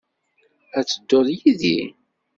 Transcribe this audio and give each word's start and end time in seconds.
Ad 0.77 0.85
tedduḍ 0.87 1.27
yid-i? 1.37 1.79